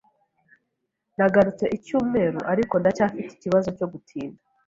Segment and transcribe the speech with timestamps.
[1.17, 4.39] Nagarutse icyumweru, ariko ndacyafite ikibazo cyo gutinda.